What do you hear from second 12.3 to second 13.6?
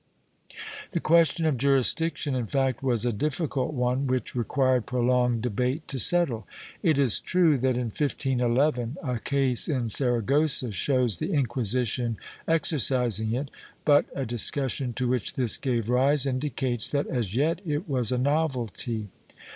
exercising it,